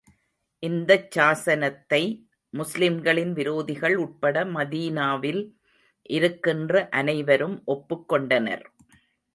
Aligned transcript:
இந்தச் 0.63 1.11
சாசனத்தை, 1.11 1.99
முஸ்லிம்களின் 2.53 3.33
விரோதிகள் 3.33 3.95
உட்பட 3.95 4.45
மதீனாவில் 4.45 5.43
இருக்கின்ற 6.09 6.87
அனைவரும் 6.91 7.61
ஒப்புக் 7.65 8.07
கொண்டனர். 8.07 8.65